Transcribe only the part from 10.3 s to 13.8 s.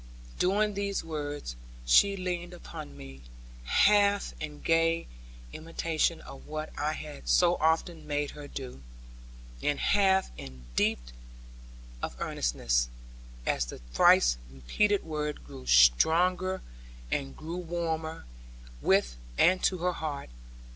in depth of earnestness, as the